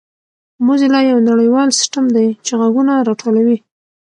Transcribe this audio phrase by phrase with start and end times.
[0.65, 3.57] موزیلا یو نړیوال سیسټم دی چې ږغونه راټولوي.